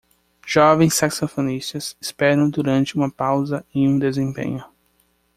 [0.47, 4.65] Jovens saxofonistas esperam durante uma pausa em um desempenho